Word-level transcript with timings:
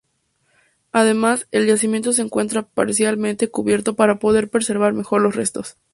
Además, 0.93 1.47
el 1.51 1.67
yacimiento 1.67 2.11
se 2.11 2.23
encuentra 2.23 2.63
parcialmente 2.63 3.51
cubierto 3.51 3.95
para 3.95 4.17
poder 4.17 4.49
preservar 4.49 4.93
mejor 4.93 5.21
los 5.21 5.35
restos. 5.35 5.77